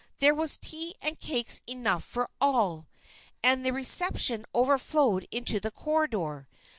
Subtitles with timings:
[0.17, 2.87] There was tea and cakes enough for all;
[3.43, 6.47] and the "reception" overflowed into the corridor.